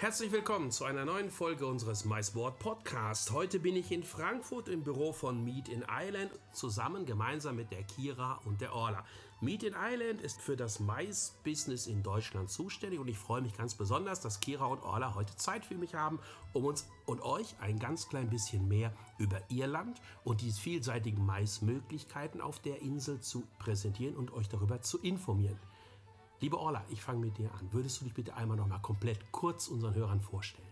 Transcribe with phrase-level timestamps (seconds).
[0.00, 3.32] Herzlich willkommen zu einer neuen Folge unseres MySport Podcast.
[3.32, 7.82] Heute bin ich in Frankfurt im Büro von Meet in Island zusammen gemeinsam mit der
[7.82, 9.04] Kira und der Orla.
[9.40, 13.74] Meet in Island ist für das Mais-Business in Deutschland zuständig und ich freue mich ganz
[13.74, 16.20] besonders, dass Kira und Orla heute Zeit für mich haben,
[16.52, 22.40] um uns und euch ein ganz klein bisschen mehr über Irland und die vielseitigen Maismöglichkeiten
[22.40, 25.58] auf der Insel zu präsentieren und euch darüber zu informieren.
[26.40, 27.68] Liebe Orla, ich fange mit dir an.
[27.72, 30.68] Würdest du dich bitte einmal noch mal komplett kurz unseren Hörern vorstellen?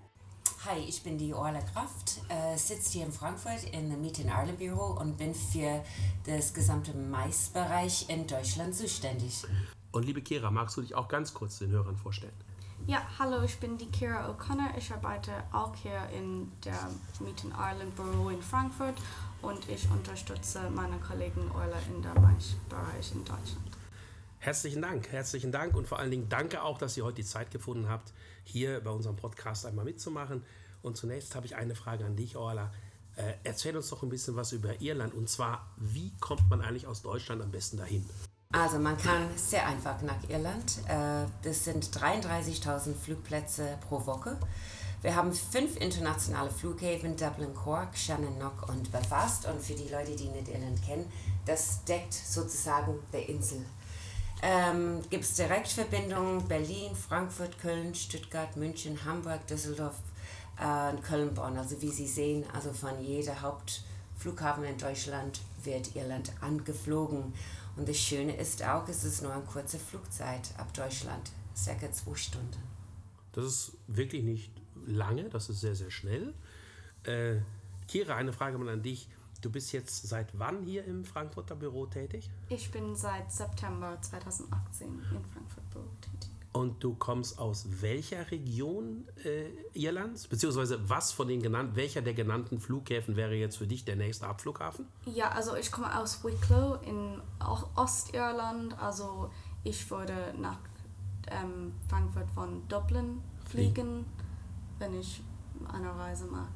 [0.64, 4.28] Hi, ich bin die Orla Kraft, äh, sitze hier in Frankfurt in der Meet in
[4.28, 5.84] Ireland Büro und bin für
[6.25, 9.44] das gesamte Maisbereich in Deutschland zuständig.
[9.91, 12.37] Und liebe Kira, magst du dich auch ganz kurz den Hörern vorstellen?
[12.87, 14.77] Ja, hallo, ich bin die Kira O'Connor.
[14.78, 16.78] Ich arbeite auch hier in der
[17.19, 18.94] Meet in Ireland Büro in Frankfurt
[19.42, 23.75] und ich unterstütze meine Kollegen Orla in der Maisbereich in Deutschland.
[24.47, 27.50] Herzlichen Dank, herzlichen Dank und vor allen Dingen danke auch, dass ihr heute die Zeit
[27.50, 28.12] gefunden habt,
[28.44, 30.44] hier bei unserem Podcast einmal mitzumachen.
[30.83, 32.72] Und zunächst habe ich eine Frage an dich, Orla.
[33.16, 36.86] Äh, erzähl uns doch ein bisschen was über Irland und zwar, wie kommt man eigentlich
[36.86, 38.08] aus Deutschland am besten dahin?
[38.53, 40.78] Also man kann sehr einfach nach Irland.
[40.86, 44.38] Äh, das sind 33.000 Flugplätze pro Woche.
[45.03, 49.48] Wir haben fünf internationale Flughäfen, Dublin, Cork, Shannon, und Belfast.
[49.48, 51.10] Und für die Leute, die nicht Irland kennen,
[51.47, 53.66] das deckt sozusagen der Insel
[54.42, 59.97] ähm, Gibt es Direktverbindungen Berlin, Frankfurt, Köln, Stuttgart, München, Hamburg, Düsseldorf
[60.58, 61.56] äh, Köln, Bonn.
[61.56, 67.32] Also wie Sie sehen, also von jeder Hauptflughafen in Deutschland wird Irland angeflogen.
[67.76, 72.14] Und das Schöne ist auch, es ist nur eine kurze Flugzeit ab Deutschland, circa zwei
[72.14, 72.62] Stunden.
[73.32, 74.50] Das ist wirklich nicht
[74.86, 76.32] lange, das ist sehr, sehr schnell.
[77.04, 77.36] Äh,
[77.86, 79.08] Kira, eine Frage mal an dich.
[79.42, 82.30] Du bist jetzt seit wann hier im Frankfurter Büro tätig?
[82.48, 86.30] Ich bin seit September 2018 in Frankfurt Büro tätig.
[86.52, 90.26] Und du kommst aus welcher Region äh, Irlands?
[90.26, 94.26] Beziehungsweise was von den genannten, welcher der genannten Flughäfen wäre jetzt für dich der nächste
[94.26, 94.86] Abflughafen?
[95.04, 97.20] Ja, also ich komme aus Wicklow in
[97.74, 98.78] Ostirland.
[98.80, 99.30] Also
[99.64, 100.58] ich würde nach
[101.30, 103.20] ähm, Frankfurt von Dublin
[103.50, 104.06] fliegen,
[104.78, 105.22] wenn ich
[105.70, 106.47] eine Reise mache.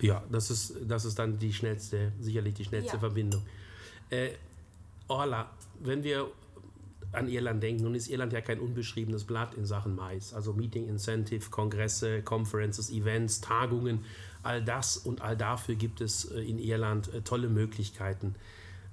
[0.00, 2.98] Ja, das ist, das ist dann die schnellste, sicherlich die schnellste ja.
[2.98, 3.42] Verbindung.
[4.10, 4.30] Äh,
[5.08, 5.50] Orla,
[5.80, 6.30] wenn wir
[7.12, 10.32] an Irland denken, nun ist Irland ja kein unbeschriebenes Blatt in Sachen Mais.
[10.32, 14.04] Also Meeting Incentive, Kongresse, Conferences, Events, Tagungen,
[14.42, 18.34] all das und all dafür gibt es äh, in Irland äh, tolle Möglichkeiten.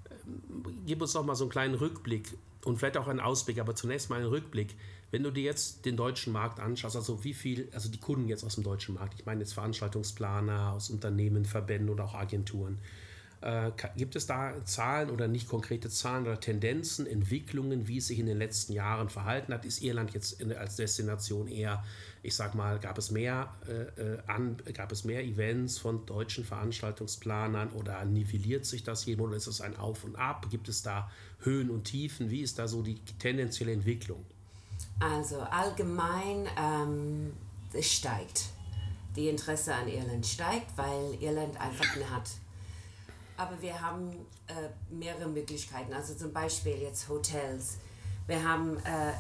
[0.10, 2.38] Ähm, gib uns doch mal so einen kleinen Rückblick
[2.68, 4.76] und vielleicht auch einen Ausblick, aber zunächst mal einen Rückblick.
[5.10, 8.44] Wenn du dir jetzt den deutschen Markt anschaust, also wie viel, also die Kunden jetzt
[8.44, 12.80] aus dem deutschen Markt, ich meine jetzt Veranstaltungsplaner aus Unternehmen, Verbänden oder auch Agenturen,
[13.42, 18.18] äh, gibt es da Zahlen oder nicht konkrete Zahlen oder Tendenzen, Entwicklungen, wie es sich
[18.20, 19.64] in den letzten Jahren verhalten hat?
[19.64, 21.84] Ist Irland jetzt als Destination eher,
[22.24, 26.46] ich sag mal, gab es mehr äh, äh an, gab es mehr Events von deutschen
[26.46, 30.48] Veranstaltungsplanern oder nivelliert sich das hier oder ist es ein Auf und Ab?
[30.50, 31.12] Gibt es da
[31.42, 32.32] Höhen und Tiefen?
[32.32, 34.26] Wie ist da so die tendenzielle Entwicklung?
[35.00, 37.34] Also allgemein, ähm,
[37.72, 38.46] es steigt.
[39.16, 42.30] Die Interesse an Irland steigt, weil Irland einfach hat
[43.38, 44.12] aber wir haben
[44.48, 45.94] äh, mehrere Möglichkeiten.
[45.94, 47.78] Also zum Beispiel jetzt Hotels.
[48.26, 49.14] Wir haben äh,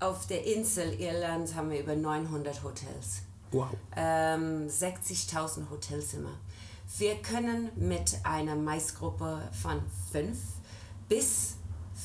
[0.00, 3.22] auf der Insel Irland haben wir über 900 Hotels.
[3.52, 3.68] Wow.
[3.96, 6.32] Ähm, 60.000 Hotelzimmer.
[6.98, 9.80] Wir können mit einer Maisgruppe von
[10.10, 10.36] 5
[11.08, 11.56] bis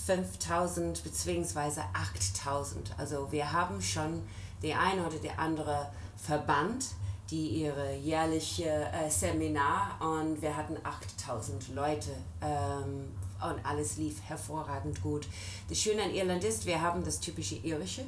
[0.05, 1.81] 5000 bzw.
[1.93, 2.93] 8000.
[2.97, 4.21] Also wir haben schon
[4.61, 6.85] die eine oder die andere Verband,
[7.31, 12.11] die ihre jährliche äh, Seminar und wir hatten 8000 Leute
[12.41, 13.11] ähm,
[13.41, 15.27] und alles lief hervorragend gut.
[15.67, 18.05] Das Schöne an Irland ist, wir haben das typische irische.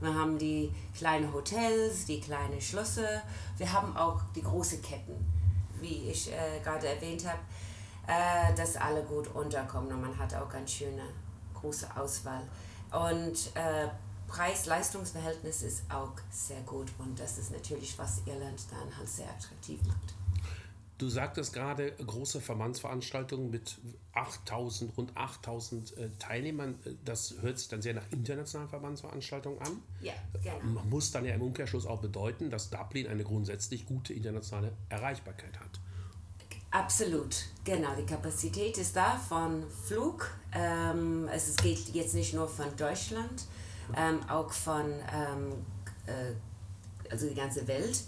[0.00, 3.22] Wir haben die kleinen Hotels, die kleinen Schlösser.
[3.58, 5.14] Wir haben auch die großen Ketten,
[5.80, 7.40] wie ich äh, gerade erwähnt habe,
[8.06, 11.02] äh, dass alle gut unterkommen und man hat auch ganz schöne
[11.54, 12.42] große Auswahl.
[12.90, 13.88] Und äh,
[14.30, 19.80] Preis-Leistungs-Verhältnis ist auch sehr gut und das ist natürlich, was Irland dann halt sehr attraktiv
[19.86, 20.14] macht.
[20.98, 23.78] Du sagtest gerade, große Verbandsveranstaltungen mit
[24.12, 26.78] 8000, rund 8000 äh, Teilnehmern.
[27.06, 29.82] Das hört sich dann sehr nach internationalen Verbandsveranstaltungen an.
[30.02, 30.12] Ja,
[30.42, 30.82] genau.
[30.90, 35.80] Muss dann ja im Umkehrschluss auch bedeuten, dass Dublin eine grundsätzlich gute internationale Erreichbarkeit hat.
[36.70, 37.88] Absolut, genau.
[37.98, 40.30] Die Kapazität ist da von Flug.
[40.52, 43.46] Ähm, es geht jetzt nicht nur von Deutschland,
[43.96, 45.52] ähm, auch von ähm,
[46.06, 46.34] äh,
[47.10, 48.04] also die ganze Welt.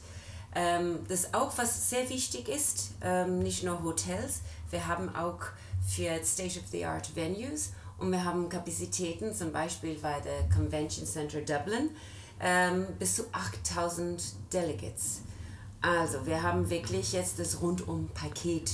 [0.55, 5.41] Ähm, das auch, was sehr wichtig ist, ähm, nicht nur Hotels, wir haben auch
[5.87, 11.91] für State-of-the-Art Venues und wir haben Kapazitäten, zum Beispiel bei der Convention Center Dublin,
[12.41, 14.23] ähm, bis zu 8000
[14.53, 15.23] Delegates.
[15.81, 18.73] Also wir haben wirklich jetzt das Rundum-Paket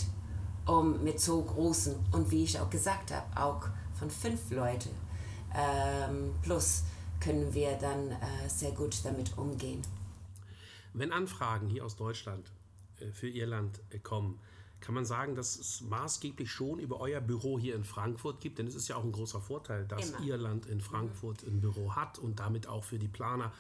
[0.66, 3.62] um, mit so großen und wie ich auch gesagt habe, auch
[3.98, 4.90] von fünf Leuten
[5.54, 6.84] ähm, plus
[7.20, 9.82] können wir dann äh, sehr gut damit umgehen.
[10.94, 12.50] Wenn Anfragen hier aus Deutschland
[13.00, 14.38] äh, für Irland äh, kommen,
[14.80, 18.68] kann man sagen, dass es maßgeblich schon über euer Büro hier in Frankfurt gibt, denn
[18.68, 20.20] es ist ja auch ein großer Vorteil, dass Immer.
[20.20, 23.52] Irland in Frankfurt ein Büro hat und damit auch für die Planer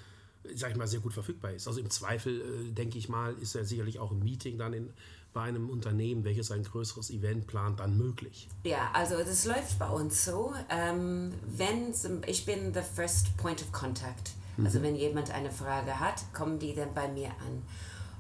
[0.54, 1.66] sag ich mal, sehr gut verfügbar ist.
[1.66, 4.90] Also im Zweifel, äh, denke ich mal, ist ja sicherlich auch ein Meeting dann in,
[5.38, 8.48] bei einem Unternehmen, welches ein größeres Event plant, dann möglich.
[8.64, 10.52] Ja, also das läuft bei uns so.
[10.68, 11.94] Ähm, wenn,
[12.26, 14.32] ich bin the first point of contact.
[14.64, 14.82] Also mhm.
[14.82, 17.30] wenn jemand eine Frage hat, kommen die dann bei mir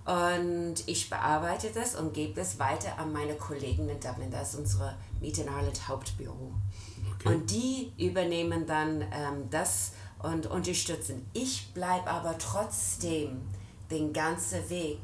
[0.06, 0.68] an.
[0.68, 4.30] Und ich bearbeite das und gebe das weiter an meine Kollegen in Dublin.
[4.30, 6.52] Das ist unsere Meet in Ireland Hauptbüro.
[7.16, 7.34] Okay.
[7.34, 11.26] Und die übernehmen dann ähm, das und unterstützen.
[11.32, 13.40] Ich bleibe aber trotzdem
[13.90, 15.00] den ganzen Weg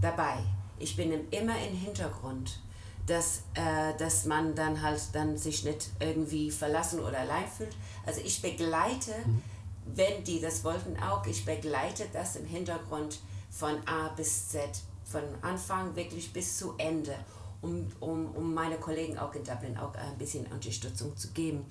[0.00, 0.44] dabei.
[0.78, 2.60] Ich bin immer im Hintergrund,
[3.06, 7.74] dass, äh, dass man dann halt dann sich nicht irgendwie verlassen oder allein fühlt.
[8.06, 9.42] Also ich begleite, mhm.
[9.86, 13.20] wenn die das wollten auch, ich begleite das im Hintergrund
[13.50, 14.68] von A bis Z,
[15.04, 17.14] von Anfang wirklich bis zu Ende,
[17.62, 21.64] um, um, um meine Kollegen auch in Dublin auch ein bisschen Unterstützung zu geben.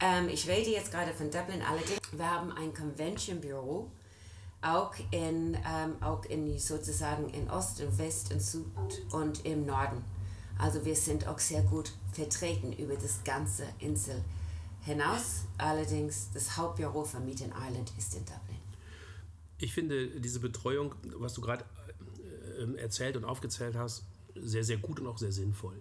[0.00, 2.00] Ähm, ich rede jetzt gerade von Dublin allerdings.
[2.12, 3.90] Wir haben ein Convention-Büro,
[4.62, 8.64] auch in, ähm, auch in sozusagen in Ost und West und Süd
[9.12, 10.02] und im Norden.
[10.58, 14.24] Also wir sind auch sehr gut vertreten über das ganze Insel
[14.80, 15.44] hinaus.
[15.58, 18.56] Allerdings das Hauptbüro von Meet in Ireland ist in Dublin.
[19.58, 21.64] Ich finde diese Betreuung, was du gerade
[22.58, 24.04] äh, erzählt und aufgezählt hast,
[24.34, 25.80] sehr, sehr gut und auch sehr sinnvoll.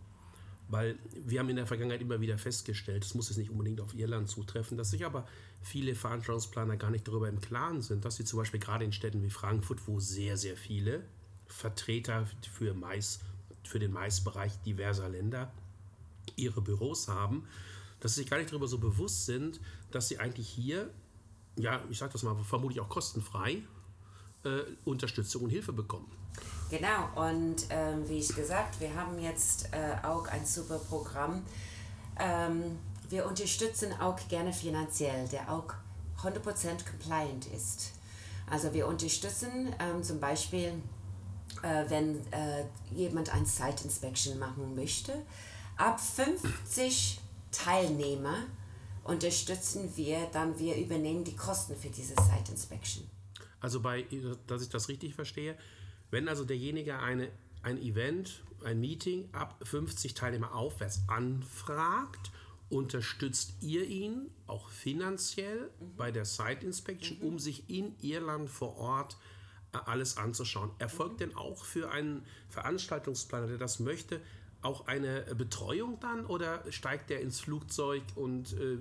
[0.68, 3.94] Weil wir haben in der Vergangenheit immer wieder festgestellt, es muss jetzt nicht unbedingt auf
[3.94, 5.28] Irland zutreffen, dass sich aber
[5.62, 9.22] viele Veranstaltungsplaner gar nicht darüber im Klaren sind, dass sie zum Beispiel gerade in Städten
[9.24, 11.04] wie Frankfurt, wo sehr, sehr viele
[11.48, 13.20] Vertreter für, Mais,
[13.64, 15.52] für den Maisbereich diverser Länder
[16.36, 17.48] ihre Büros haben,
[18.00, 19.60] dass sie sich gar nicht darüber so bewusst sind,
[19.92, 20.90] dass sie eigentlich hier,
[21.58, 23.62] ja, ich sage das mal, vermutlich auch kostenfrei
[24.44, 26.12] äh, Unterstützung und Hilfe bekommen.
[26.70, 31.44] Genau, und ähm, wie ich gesagt, wir haben jetzt äh, auch ein super Programm.
[32.20, 32.80] Ähm,
[33.10, 35.74] wir unterstützen auch gerne finanziell, der auch
[36.24, 36.40] 100%
[36.90, 37.92] compliant ist.
[38.50, 40.74] Also wir unterstützen ähm, zum Beispiel,
[41.62, 45.14] äh, wenn äh, jemand ein Site Inspection machen möchte.
[45.78, 47.20] Ab 50
[47.52, 48.38] Teilnehmer
[49.04, 53.08] unterstützen wir, dann wir übernehmen die Kosten für diese Site Inspection.
[53.60, 54.06] Also bei,
[54.48, 55.58] dass ich das richtig verstehe,
[56.16, 57.30] wenn also derjenige eine,
[57.62, 62.32] ein Event, ein Meeting ab 50 Teilnehmer aufwärts anfragt,
[62.70, 65.98] unterstützt ihr ihn auch finanziell mhm.
[65.98, 67.28] bei der Site Inspection, mhm.
[67.28, 69.18] um sich in Irland vor Ort
[69.74, 70.72] äh, alles anzuschauen.
[70.80, 71.18] Erfolgt mhm.
[71.18, 74.22] denn auch für einen Veranstaltungsplaner, der das möchte,
[74.62, 78.78] auch eine Betreuung dann oder steigt der ins Flugzeug und äh,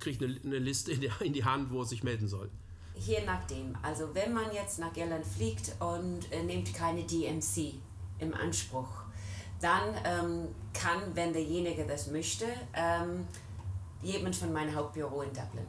[0.00, 2.50] kriegt eine, eine Liste in die, in die Hand, wo er sich melden soll?
[2.94, 3.76] Je nachdem.
[3.82, 7.74] Also wenn man jetzt nach Irland fliegt und äh, nimmt keine DMC
[8.18, 8.88] im Anspruch,
[9.60, 13.26] dann ähm, kann, wenn derjenige das möchte, ähm,
[14.02, 15.66] jemand von meinem Hauptbüro in Dublin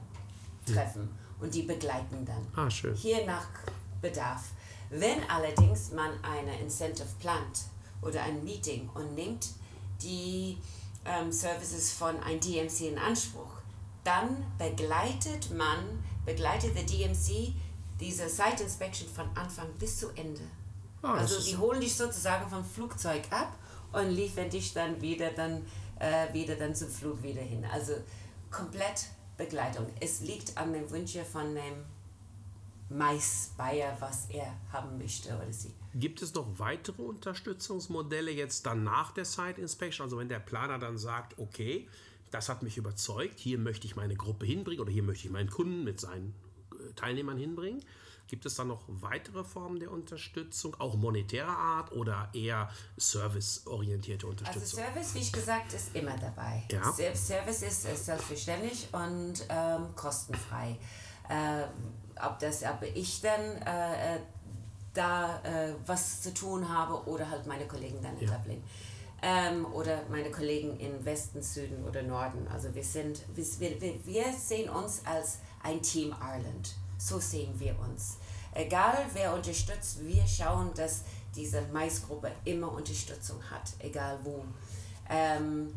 [0.66, 1.10] treffen hm.
[1.40, 2.46] und die begleiten dann.
[2.56, 2.94] Ah, schön.
[2.96, 3.48] Hier nach
[4.02, 4.52] Bedarf.
[4.90, 7.64] Wenn allerdings man eine Incentive plant
[8.02, 9.48] oder ein Meeting und nimmt
[10.02, 10.58] die
[11.06, 13.60] ähm, Services von einem DMC in Anspruch,
[14.04, 17.54] dann begleitet man begleitet der DMC
[18.00, 20.42] diese Site Inspection von Anfang bis zu Ende.
[21.04, 23.58] Oh, also die holen dich sozusagen vom Flugzeug ab
[23.94, 25.66] und liefern dich dann wieder dann
[26.00, 27.66] äh, wieder dann zum Flug wieder hin.
[27.72, 27.94] Also
[28.52, 29.88] komplett Begleitung.
[30.00, 31.86] Es liegt an den Wünschen von dem
[32.90, 35.74] Mais-Bayer, was er haben möchte oder sie.
[35.96, 40.06] Gibt es noch weitere Unterstützungsmodelle jetzt dann nach der Site Inspection?
[40.06, 41.88] Also wenn der Planer dann sagt, okay,
[42.32, 45.50] das hat mich überzeugt, hier möchte ich meine Gruppe hinbringen oder hier möchte ich meinen
[45.50, 46.34] Kunden mit seinen
[46.72, 47.84] äh, Teilnehmern hinbringen.
[48.28, 54.80] Gibt es da noch weitere Formen der Unterstützung, auch monetärer Art oder eher serviceorientierte Unterstützung?
[54.80, 56.64] Also Service, wie ich gesagt, ist immer dabei.
[56.72, 56.92] Ja.
[56.92, 60.78] Service ist, ist selbstverständlich und ähm, kostenfrei.
[61.30, 61.66] Äh,
[62.26, 64.20] ob, das, ob ich dann äh, äh,
[64.94, 68.38] da äh, was zu tun habe oder halt meine Kollegen dann in Ja.
[68.38, 68.64] Dublin.
[69.22, 72.48] Ähm, oder meine Kollegen in Westen, Süden oder Norden.
[72.48, 76.76] Also wir sind, wir, wir, wir sehen uns als ein Team Ireland.
[76.98, 78.18] So sehen wir uns.
[78.54, 81.04] Egal wer unterstützt, wir schauen, dass
[81.36, 84.46] diese Maisgruppe immer Unterstützung hat, egal wo.
[85.10, 85.74] Ähm,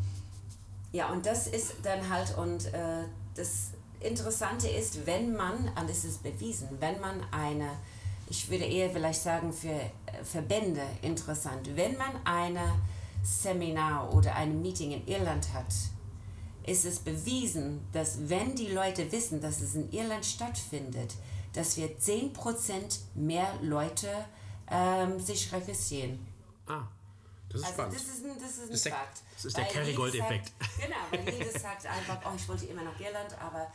[0.92, 3.04] ja, und das ist dann halt, und äh,
[3.34, 7.70] das Interessante ist, wenn man, und es ist bewiesen, wenn man eine,
[8.30, 9.80] ich würde eher vielleicht sagen für
[10.22, 12.74] Verbände interessant, wenn man eine
[13.22, 15.66] Seminar oder ein Meeting in Irland hat,
[16.66, 21.14] ist es bewiesen, dass wenn die Leute wissen, dass es in Irland stattfindet,
[21.54, 22.32] dass wir 10%
[23.14, 24.08] mehr Leute
[24.70, 26.18] ähm, sich registrieren.
[26.66, 26.82] Ah,
[27.48, 27.94] das ist Also spannend.
[27.94, 29.22] das ist ein, das ist ein Das ist der- Fakt.
[29.36, 30.52] das ist der Kerrygold-Effekt.
[30.78, 33.66] Genau, weil jeder sagt einfach, oh, ich wollte immer nach Irland, aber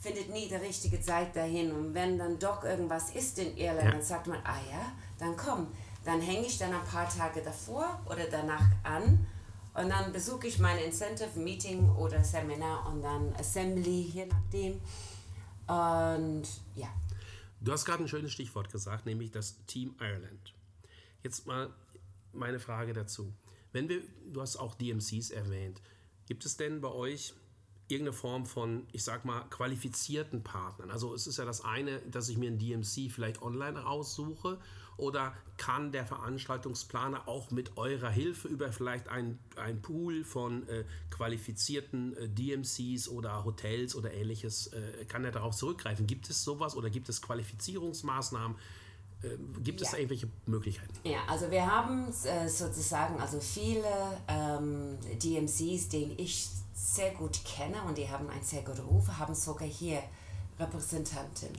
[0.00, 1.72] findet nie die richtige Zeit dahin.
[1.72, 3.90] Und wenn dann doch irgendwas ist in Irland, Ja.
[3.92, 5.68] dann sagt man, ah ja, dann komm.
[6.04, 9.26] Dann hänge ich dann ein paar Tage davor oder danach an
[9.74, 14.80] und dann besuche ich mein Incentive Meeting oder Seminar und dann Assembly, je nachdem.
[15.66, 16.46] Und
[16.76, 16.88] ja,
[17.64, 20.52] Du hast gerade ein schönes Stichwort gesagt, nämlich das Team Ireland.
[21.22, 21.72] Jetzt mal
[22.34, 23.32] meine Frage dazu.
[23.72, 25.80] Wenn wir, du hast auch DMCs erwähnt,
[26.26, 27.32] gibt es denn bei euch
[27.88, 30.90] irgendeine Form von, ich sag mal, qualifizierten Partnern?
[30.90, 34.58] Also es ist ja das eine, dass ich mir ein DMC vielleicht online raussuche
[34.96, 40.84] oder kann der Veranstaltungsplaner auch mit eurer Hilfe über vielleicht ein, ein Pool von äh,
[41.10, 46.06] qualifizierten äh, DMCs oder Hotels oder ähnliches, äh, kann er darauf zurückgreifen?
[46.06, 48.56] Gibt es sowas oder gibt es Qualifizierungsmaßnahmen?
[49.22, 49.28] Äh,
[49.62, 49.92] gibt es Ja.
[49.92, 50.94] da irgendwelche Möglichkeiten?
[51.04, 53.84] Ja, also wir haben äh, sozusagen also viele
[54.28, 59.34] ähm, DMCs, den ich sehr gut kenne und die haben einen sehr guten Ruf, haben
[59.34, 60.02] sogar hier
[60.58, 61.50] Repräsentanten,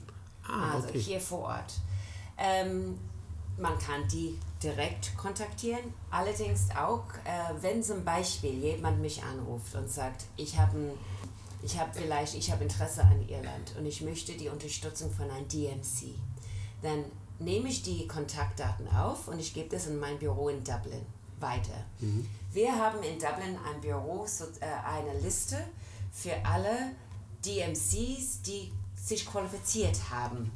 [0.48, 1.00] Ah, also okay.
[1.00, 1.74] hier vor Ort.
[2.38, 2.98] Ähm,
[3.58, 9.90] man kann die direkt kontaktieren, allerdings auch, äh, wenn zum Beispiel jemand mich anruft und
[9.90, 10.94] sagt, ich habe
[11.62, 15.48] ich habe vielleicht, ich habe Interesse an Irland und ich möchte die Unterstützung von einem
[15.48, 16.14] DMC,
[16.82, 17.04] dann
[17.38, 21.04] nehme ich die Kontaktdaten auf und ich gebe das in mein Büro in Dublin
[21.40, 21.84] weiter.
[22.52, 25.58] Wir haben in Dublin ein Büro, so, äh, eine Liste
[26.12, 26.92] für alle
[27.44, 30.50] DMCs, die sich qualifiziert haben.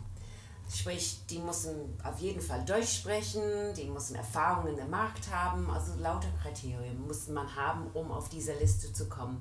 [0.73, 5.69] Sprich, die müssen auf jeden Fall Deutsch sprechen, die müssen Erfahrungen in dem Markt haben,
[5.69, 9.41] also lauter Kriterien muss man haben, um auf diese Liste zu kommen.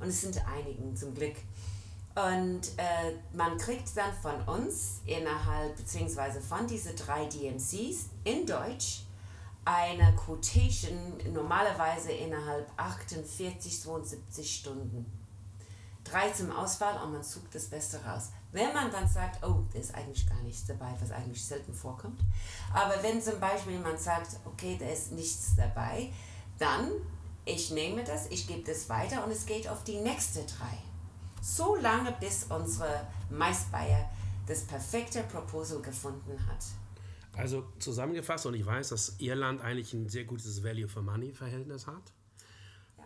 [0.00, 1.36] Und es sind einigen zum Glück.
[2.14, 9.02] Und äh, man kriegt dann von uns innerhalb, beziehungsweise von diesen drei DMCs in Deutsch,
[9.68, 15.04] eine Quotation normalerweise innerhalb 48, 72 Stunden.
[16.04, 18.30] Drei zum Auswahl und man sucht das Beste raus.
[18.50, 22.18] Wenn man dann sagt, oh, da ist eigentlich gar nichts dabei, was eigentlich selten vorkommt,
[22.72, 26.10] aber wenn zum Beispiel jemand sagt, okay, da ist nichts dabei,
[26.58, 26.90] dann
[27.44, 30.78] ich nehme das, ich gebe das weiter und es geht auf die nächste drei.
[31.42, 34.08] So lange, bis unsere Maisbayer
[34.46, 36.64] das perfekte Proposal gefunden hat.
[37.38, 42.12] Also zusammengefasst, und ich weiß, dass Irland eigentlich ein sehr gutes Value-for-Money-Verhältnis hat.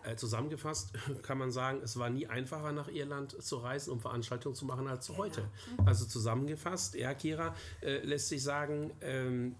[0.03, 4.55] Äh, zusammengefasst kann man sagen, es war nie einfacher, nach Irland zu reisen, um Veranstaltungen
[4.55, 5.47] zu machen, als heute.
[5.85, 9.55] Also zusammengefasst, ja, Kira, äh, lässt sich sagen, ähm,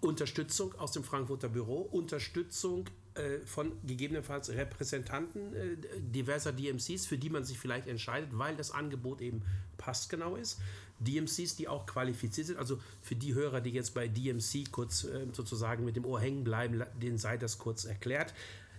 [0.00, 7.30] Unterstützung aus dem Frankfurter Büro, Unterstützung äh, von gegebenenfalls Repräsentanten äh, diverser DMCs, für die
[7.30, 9.42] man sich vielleicht entscheidet, weil das Angebot eben
[9.76, 10.60] passgenau ist.
[11.00, 15.26] DMCs, die auch qualifiziert sind, also für die Hörer, die jetzt bei DMC kurz äh,
[15.32, 18.34] sozusagen mit dem Ohr hängen bleiben, denen sei das kurz erklärt.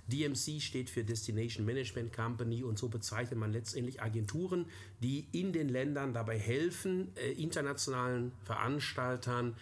[0.08, 4.66] DMC steht für Destination Management Company und so bezeichnet man letztendlich Agenturen,
[5.02, 9.56] die in den Ländern dabei helfen, äh, internationalen Veranstaltern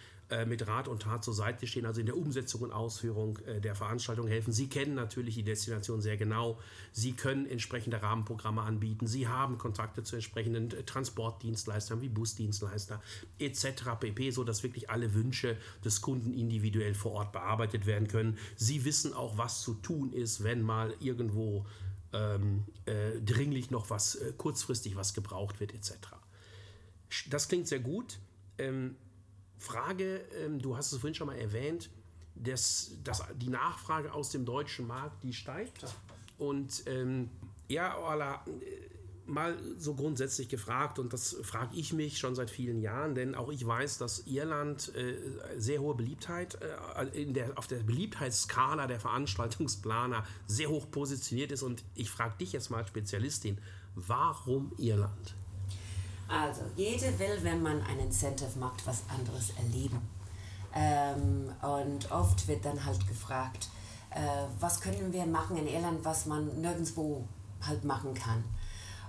[0.46, 3.74] mit Rat und Tat zur Seite stehen, also in der Umsetzung und Ausführung äh, der
[3.74, 4.52] Veranstaltung helfen.
[4.52, 6.58] Sie kennen natürlich die Destination sehr genau.
[6.92, 9.06] Sie können entsprechende Rahmenprogramme anbieten.
[9.06, 13.00] Sie haben Kontakte zu entsprechenden äh, Transportdienstleistern wie Busdienstleister
[13.38, 13.96] etc.
[13.98, 18.36] pp., sodass wirklich alle Wünsche des Kunden individuell vor Ort bearbeitet werden können.
[18.56, 21.64] Sie wissen auch, was zu tun ist, wenn mal irgendwo
[22.12, 25.94] ähm, äh, dringlich noch was, äh, kurzfristig was gebraucht wird etc.
[27.30, 28.18] Das klingt sehr gut.
[28.58, 28.96] Ähm,
[29.58, 31.90] Frage, ähm, du hast es vorhin schon mal erwähnt,
[32.34, 35.84] dass, dass die Nachfrage aus dem deutschen Markt, die steigt.
[36.38, 37.30] Und ähm,
[37.68, 38.88] ja, Orla, äh,
[39.28, 43.50] mal so grundsätzlich gefragt, und das frage ich mich schon seit vielen Jahren, denn auch
[43.50, 45.16] ich weiß, dass Irland äh,
[45.56, 46.58] sehr hohe Beliebtheit
[46.96, 51.62] äh, in der, auf der Beliebtheitsskala der Veranstaltungsplaner sehr hoch positioniert ist.
[51.62, 53.58] Und ich frage dich jetzt mal, Spezialistin,
[53.94, 55.34] warum Irland?
[56.28, 60.00] Also, jede will, wenn man ein Incentive macht, was anderes erleben.
[60.74, 63.68] Ähm, und oft wird dann halt gefragt,
[64.10, 64.20] äh,
[64.60, 67.26] was können wir machen in Irland, was man nirgendwo
[67.66, 68.44] halt machen kann.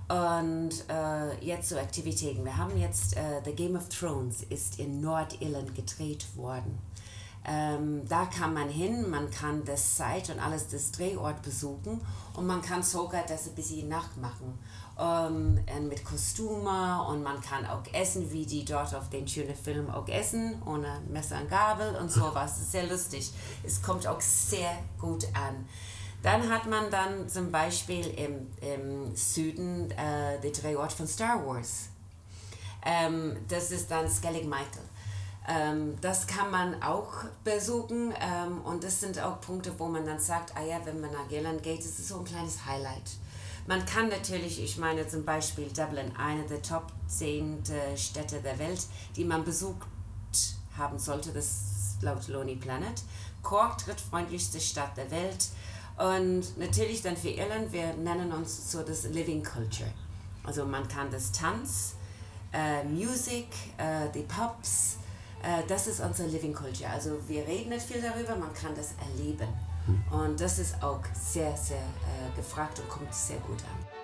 [0.10, 2.44] Und äh, jetzt so Aktivitäten.
[2.44, 6.80] Wir haben jetzt äh, The Game of Thrones ist in Nordirland gedreht worden.
[7.46, 12.02] Ähm, da kann man hin, man kann das Site und alles das Drehort besuchen
[12.34, 14.58] und man kann sogar das ein bisschen nachmachen
[15.00, 19.90] ähm, mit Kostümen und man kann auch essen, wie die dort auf den schönen Film
[19.90, 22.52] auch essen, ohne Messer und Gabel und sowas.
[22.52, 23.32] Das ist sehr lustig.
[23.64, 25.68] Es kommt auch sehr gut an.
[26.22, 31.90] Dann hat man dann zum Beispiel im, im Süden äh, den Drehort von Star Wars.
[32.86, 34.84] Ähm, das ist dann Skellig Michael.
[35.48, 40.20] Ähm, das kann man auch besuchen ähm, und das sind auch Punkte, wo man dann
[40.20, 43.12] sagt, ah ja, wenn man nach Irland geht, ist es so ein kleines Highlight.
[43.70, 47.62] Man kann natürlich, ich meine zum Beispiel Dublin, eine der Top 10
[47.96, 49.86] Städte der Welt, die man besucht
[50.76, 53.04] haben sollte, das laut Lonely Planet.
[53.44, 55.50] Cork, drittfreundlichste Stadt der Welt.
[56.00, 59.92] Und natürlich dann für Irland, wir nennen uns so das Living Culture.
[60.44, 61.94] Also man kann das Tanz,
[62.52, 64.98] äh, Musik, äh, die Pubs,
[65.44, 66.90] äh, das ist unsere Living Culture.
[66.90, 69.69] Also wir reden nicht viel darüber, man kann das erleben.
[70.12, 73.99] Und das ist auch sehr, sehr äh, gefragt und kommt sehr gut an.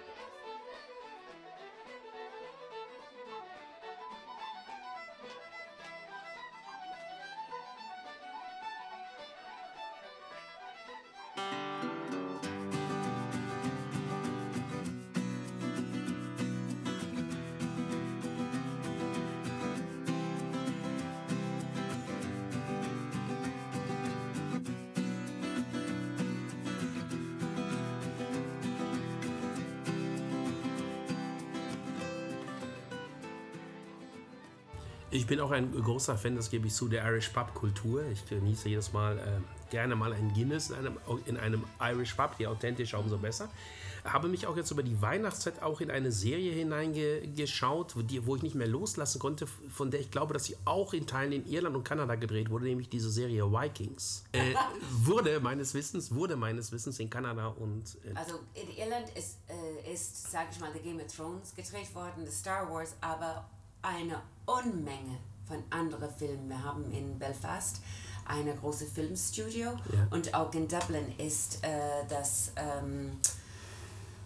[35.36, 38.06] Bin auch ein großer Fan, das gebe ich zu, der Irish Pub Kultur.
[38.06, 42.36] Ich genieße jedes Mal äh, gerne mal ein Guinness in einem, in einem Irish Pub,
[42.40, 43.50] je authentischer, umso besser.
[44.06, 48.44] Habe mich auch jetzt über die Weihnachtszeit auch in eine Serie hineingeschaut, wo, wo ich
[48.44, 51.76] nicht mehr loslassen konnte, von der ich glaube, dass sie auch in Teilen in Irland
[51.76, 54.24] und Kanada gedreht wurde, nämlich diese Serie Vikings.
[54.32, 54.54] Äh,
[55.04, 57.98] wurde meines Wissens, wurde meines Wissens in Kanada und.
[58.06, 61.94] Äh also in Irland ist, äh, ist sage ich mal, The Game of Thrones gedreht
[61.94, 63.50] worden, The Star Wars, aber
[63.82, 66.50] eine Unmenge von anderen Filmen.
[66.50, 67.82] Wir haben in Belfast
[68.26, 70.08] eine große Filmstudio ja.
[70.10, 71.70] und auch in Dublin ist äh,
[72.10, 73.18] das ähm,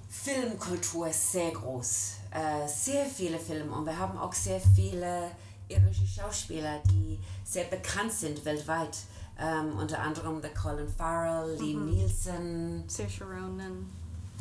[0.10, 2.14] Filmkultur sehr groß.
[2.32, 5.32] Äh, sehr viele Filme und wir haben auch sehr viele
[5.68, 8.98] irische Schauspieler, die sehr bekannt sind weltweit.
[9.42, 11.64] Ähm, unter anderem der Colin Farrell, mhm.
[11.64, 13.90] Liam Nielsen, Saoirse Ronan.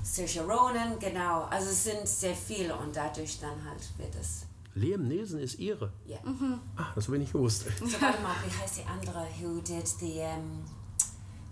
[0.03, 1.45] Saoirse Ronan, genau.
[1.45, 4.48] Also es sind sehr viele und dadurch dann halt wird es
[4.79, 5.93] Liam Nielsen ist ihre.
[6.07, 6.19] Ja.
[6.25, 6.61] Mhm.
[6.77, 7.67] Ah, das habe ich nicht gewusst.
[7.79, 9.27] So, warte mal, wie heißt die andere?
[9.41, 10.65] Who did the, um,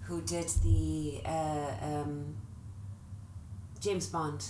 [0.09, 2.37] who did the, uh, um,
[3.81, 4.45] James Bond?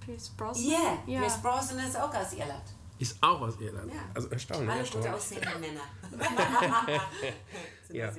[0.00, 0.70] Pierce Brosnan?
[0.70, 2.74] Yeah, yeah, Pierce Brosnan ist auch aus Irland.
[2.98, 3.92] Ist auch aus Irland.
[3.92, 4.00] Ja.
[4.14, 4.70] Also erstaunlich.
[4.70, 5.80] Alle gut aussehende Männer.
[7.92, 8.12] ja.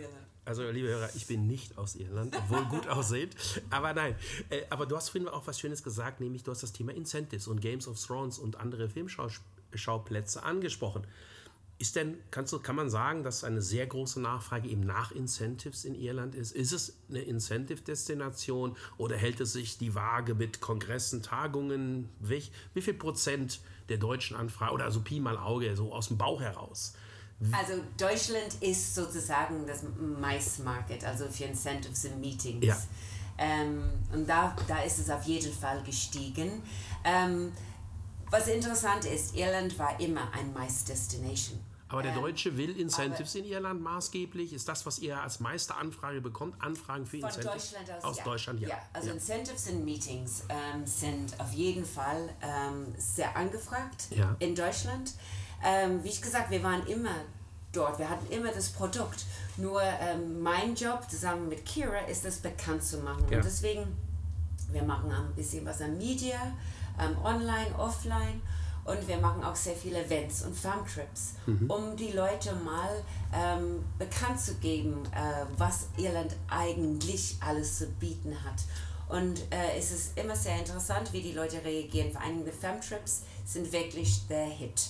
[0.43, 3.35] Also, liebe Hörer, ich bin nicht aus Irland, obwohl gut aussehend.
[3.69, 4.15] Aber nein.
[4.49, 7.47] Äh, aber du hast vorhin auch was Schönes gesagt, nämlich du hast das Thema Incentives
[7.47, 11.05] und Games of Thrones und andere Filmschauplätze angesprochen.
[11.77, 15.83] Ist denn, kannst du, kann man sagen, dass eine sehr große Nachfrage eben nach Incentives
[15.83, 16.51] in Irland ist?
[16.51, 22.09] Ist es eine Incentive-Destination oder hält es sich die Waage mit Kongressen, Tagungen?
[22.19, 22.43] Wie,
[22.75, 26.41] wie viel Prozent der deutschen Anfragen, oder so Pi mal Auge, so aus dem Bauch
[26.41, 26.93] heraus,
[27.51, 29.83] also Deutschland ist sozusagen das
[30.19, 32.65] Maismarket, also für Incentives und Meetings.
[32.65, 32.77] Ja.
[33.37, 36.61] Ähm, und da, da ist es auf jeden Fall gestiegen.
[37.03, 37.51] Ähm,
[38.29, 41.59] was interessant ist, Irland war immer ein Mais-Destination.
[41.89, 44.53] Aber der ähm, Deutsche will Incentives in Irland maßgeblich.
[44.53, 46.55] Ist das, was ihr als meiste Anfrage bekommt?
[46.61, 47.43] Anfragen für Incentives?
[47.43, 48.23] Von Deutschland aus, aus ja.
[48.23, 48.69] Deutschland, ja.
[48.69, 49.13] ja also ja.
[49.15, 54.07] Incentives und Meetings ähm, sind auf jeden Fall ähm, sehr angefragt
[54.39, 55.13] in Deutschland.
[55.63, 57.15] Ähm, wie ich gesagt, wir waren immer
[57.71, 59.25] dort, wir hatten immer das Produkt.
[59.57, 63.25] Nur ähm, mein Job zusammen mit Kira ist es bekannt zu machen.
[63.29, 63.37] Ja.
[63.37, 63.85] Und deswegen,
[64.71, 66.39] wir machen ein bisschen was an Media,
[66.99, 68.41] ähm, online, offline.
[68.83, 71.69] Und wir machen auch sehr viele Events und Farmtrips, mhm.
[71.69, 78.35] um die Leute mal ähm, bekannt zu geben, äh, was Irland eigentlich alles zu bieten
[78.43, 78.63] hat.
[79.07, 82.11] Und äh, es ist immer sehr interessant, wie die Leute reagieren.
[82.11, 84.89] Vor allem die Femtrips sind wirklich der Hit.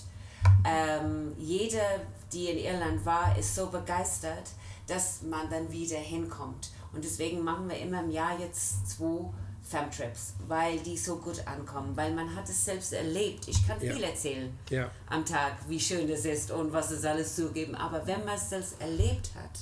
[0.66, 2.02] Ähm, jeder,
[2.32, 4.50] die in Irland war, ist so begeistert,
[4.88, 6.72] dass man dann wieder hinkommt.
[6.94, 9.30] Und deswegen machen wir immer im Jahr jetzt zwei
[9.64, 13.48] Femtrips, weil die so gut ankommen, weil man hat es selbst erlebt.
[13.48, 13.94] Ich kann Ja.
[13.94, 14.90] viel erzählen Ja.
[15.08, 17.76] am Tag, wie schön es ist und was es alles zugeben.
[17.76, 19.60] Aber wenn man es selbst erlebt hat,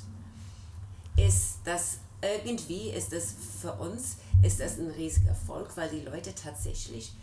[1.23, 6.33] ist das irgendwie, ist es für uns, ist das ein riesiger Erfolg, weil die Leute
[6.33, 7.13] tatsächlich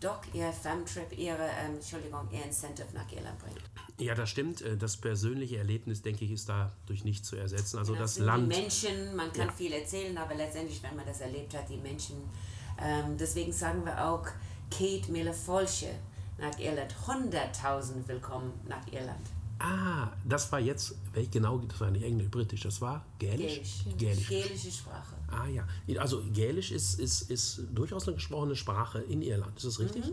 [0.00, 3.56] doch ihr Femtrip, ihre, ähm, Entschuldigung, ihr Incentive nach Irland bringen.
[3.98, 4.60] Ja, das stimmt.
[4.62, 7.78] Äh, Das persönliche Erlebnis, denke ich, ist da durch nichts zu ersetzen.
[7.78, 8.52] Also das sind Land.
[8.52, 9.52] Die Menschen, man kann Ja.
[9.52, 12.16] viel erzählen, aber letztendlich, wenn man das erlebt hat, die Menschen.
[12.78, 14.26] Ähm, deswegen sagen wir auch
[14.70, 15.88] Kate Miller-Folche
[16.38, 16.94] nach Irland.
[17.06, 19.26] 100.000 willkommen nach Irland.
[19.58, 23.84] Ah, das war jetzt, welch genau, das war nicht Englisch, Britisch, das war Gälisch?
[23.96, 23.96] Gälisch.
[23.96, 24.28] Gälisch.
[24.28, 25.14] Gälische Sprache.
[25.28, 25.66] Ah ja,
[25.98, 30.12] also Gälisch ist, ist, ist durchaus eine gesprochene Sprache in Irland, ist das richtig?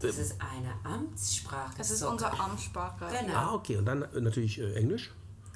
[0.00, 1.74] Das ist eine Amtssprache.
[1.78, 3.06] Das ist unsere Amtssprache.
[3.20, 3.34] Genau.
[3.36, 5.12] Ah, okay, und dann natürlich äh, Englisch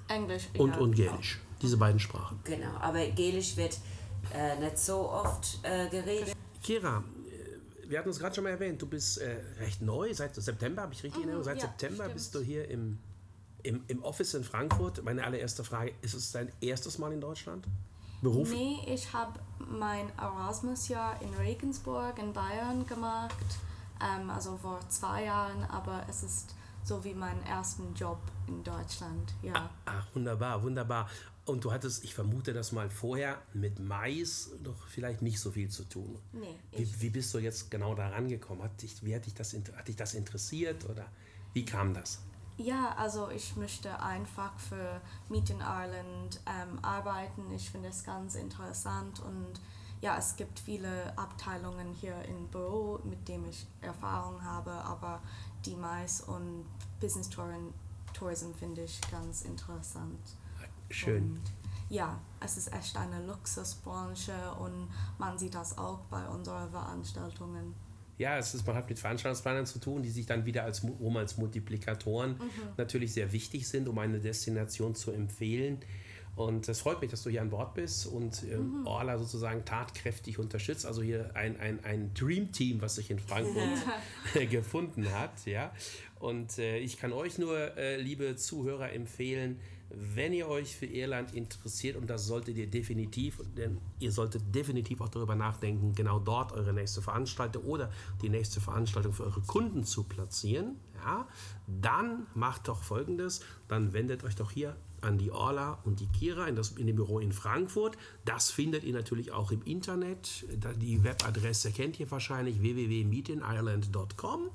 [0.06, 0.48] Englisch.
[0.58, 0.76] und, ja.
[0.78, 2.38] und Gälisch, diese beiden Sprachen.
[2.44, 3.78] Genau, aber Gälisch wird
[4.32, 6.36] äh, nicht so oft äh, geredet.
[6.62, 10.34] Kira, äh, wir hatten es gerade schon mal erwähnt, du bist äh, recht neu, seit
[10.34, 12.14] September, habe ich richtig in Erinnerung, seit ja, September stimmt.
[12.14, 12.98] bist du hier im,
[13.64, 15.02] im, im Office in Frankfurt.
[15.02, 17.66] Meine allererste Frage, ist es dein erstes Mal in Deutschland?
[18.22, 18.50] Beruf?
[18.50, 23.34] Nee, ich habe mein Erasmus-Jahr in Regensburg in Bayern gemacht,
[24.00, 29.34] ähm, also vor zwei Jahren, aber es ist so wie mein ersten Job in Deutschland,
[29.42, 29.70] ja.
[29.86, 31.08] Ach, wunderbar, wunderbar.
[31.46, 35.68] Und du hattest, ich vermute das mal vorher, mit Mais doch vielleicht nicht so viel
[35.68, 36.18] zu tun.
[36.32, 38.62] Nee, Wie, wie bist du jetzt genau da rangekommen?
[38.62, 41.06] Hat dich, wie hat dich, das, hat dich das interessiert oder
[41.52, 42.20] wie kam das?
[42.56, 47.50] Ja, also ich möchte einfach für Meet in Ireland ähm, arbeiten.
[47.52, 49.60] Ich finde es ganz interessant und
[50.00, 55.20] ja, es gibt viele Abteilungen hier im Büro, mit denen ich Erfahrung habe, aber
[55.64, 56.66] die Mais und
[57.00, 60.20] Business Tourism, finde ich ganz interessant.
[60.90, 61.22] Schön.
[61.22, 61.40] Und
[61.88, 64.88] ja, es ist echt eine Luxusbranche und
[65.18, 67.74] man sieht das auch bei unseren Veranstaltungen.
[68.18, 71.16] Ja, es ist, man hat mit Veranstaltungsplanern zu tun, die sich dann wieder als, um
[71.16, 72.36] als Multiplikatoren
[72.76, 75.78] natürlich sehr wichtig sind, um eine Destination zu empfehlen.
[76.36, 80.38] Und es freut mich, dass du hier an Bord bist und ähm, Orla sozusagen tatkräftig
[80.38, 80.84] unterstützt.
[80.84, 83.70] Also hier ein, ein, ein Dream-Team, was sich in Frankfurt
[84.50, 85.46] gefunden hat.
[85.46, 85.72] Ja?
[86.18, 89.60] Und äh, ich kann euch nur, äh, liebe Zuhörer, empfehlen,
[89.96, 95.00] wenn ihr euch für Irland interessiert, und das solltet ihr definitiv, denn ihr solltet definitiv
[95.00, 97.90] auch darüber nachdenken, genau dort eure nächste Veranstaltung oder
[98.22, 101.26] die nächste Veranstaltung für eure Kunden zu platzieren, ja,
[101.66, 106.46] dann macht doch folgendes, dann wendet euch doch hier an die Orla und die Kira
[106.46, 107.96] in, das, in dem Büro in Frankfurt.
[108.24, 110.44] Das findet ihr natürlich auch im Internet.
[110.80, 114.50] Die Webadresse kennt ihr wahrscheinlich www.meetinireland.com.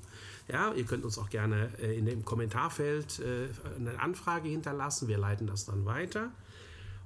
[0.48, 5.06] Ja, ihr könnt uns auch gerne äh, in dem Kommentarfeld äh, eine Anfrage hinterlassen.
[5.06, 6.32] Wir leiten das dann weiter.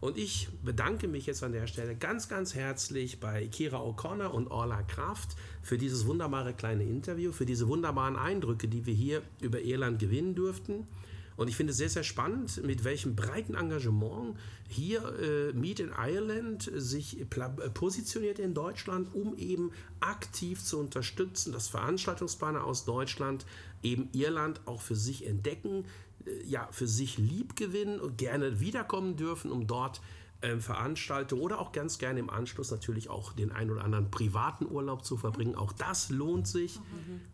[0.01, 4.49] Und ich bedanke mich jetzt an der Stelle ganz, ganz herzlich bei Kira O'Connor und
[4.51, 9.61] Orla Kraft für dieses wunderbare kleine Interview, für diese wunderbaren Eindrücke, die wir hier über
[9.63, 10.87] Irland gewinnen durften.
[11.37, 14.37] Und ich finde es sehr, sehr spannend, mit welchem breiten Engagement
[14.69, 21.53] hier äh, Meet in Ireland sich äh, positioniert in Deutschland, um eben aktiv zu unterstützen,
[21.53, 23.47] dass Veranstaltungsplaner aus Deutschland
[23.83, 25.85] eben Irland auch für sich entdecken,
[26.27, 30.01] äh, ja, für sich lieb gewinnen und gerne wiederkommen dürfen, um dort
[30.45, 34.67] ähm, Veranstaltungen oder auch ganz gerne im Anschluss natürlich auch den ein oder anderen privaten
[34.67, 35.55] Urlaub zu verbringen.
[35.55, 36.79] Auch das lohnt sich.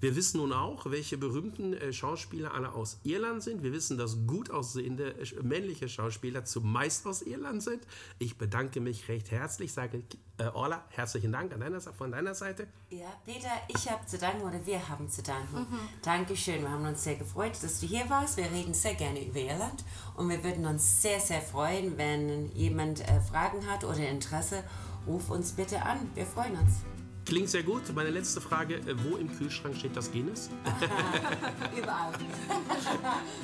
[0.00, 3.62] Wir wissen nun auch, welche berühmten äh, Schauspieler alle aus Irland sind.
[3.62, 7.86] Wir wissen, dass gut aussehende äh, männliche Schauspieler zumeist aus Irland sind.
[8.18, 10.02] Ich bedanke mich recht herzlich, sage
[10.40, 12.66] äh, Orla, herzlichen Dank an deiner, von deiner Seite.
[12.88, 15.66] Ja, Peter, ich habe zu danken oder wir haben zu danken.
[16.02, 18.36] Dankeschön, wir haben uns sehr gefreut, dass du hier warst.
[18.36, 19.84] Wir reden sehr gerne über Irland
[20.16, 24.64] und wir würden uns sehr, sehr freuen, wenn jemand äh, Fragen hat oder Interesse,
[25.06, 26.10] ruf uns bitte an.
[26.14, 26.80] Wir freuen uns.
[27.26, 27.82] Klingt sehr gut.
[27.94, 30.50] Meine letzte Frage, äh, wo im Kühlschrank steht das Guinness?
[31.76, 32.12] Überall.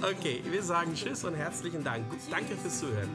[0.03, 2.05] Okay, wir sagen Tschüss und herzlichen Dank.
[2.31, 3.09] Danke fürs Zuhören.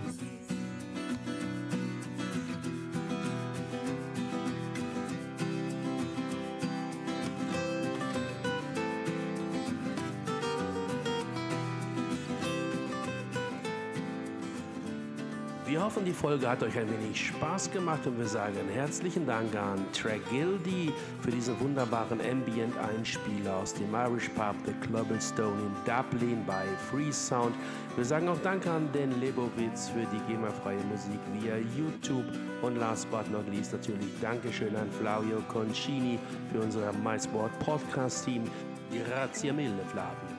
[15.71, 19.55] Wir hoffen, die Folge hat euch ein wenig Spaß gemacht und wir sagen herzlichen Dank
[19.55, 26.65] an Tragildy für diesen wunderbaren Ambient-Einspieler aus dem Irish Pub The Clubblestone in Dublin bei
[26.89, 27.55] Free Sound.
[27.95, 32.25] Wir sagen auch Danke an Dan Lebowitz für die GEMA-freie Musik via YouTube
[32.61, 36.19] und last but not least natürlich Dankeschön an Flavio Concini
[36.51, 38.43] für unser MySport Podcast-Team.
[39.07, 40.30] Grazie mille, Flavio.